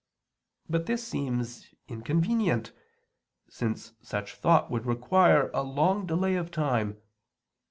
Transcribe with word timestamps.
But 0.67 0.87
this 0.87 1.03
seems 1.07 1.75
inconvenient, 1.87 2.71
since 3.47 3.93
such 4.01 4.33
thought 4.33 4.71
would 4.71 4.87
require 4.87 5.51
a 5.53 5.61
long 5.61 6.07
delay 6.07 6.37
of 6.37 6.49
time. 6.49 6.97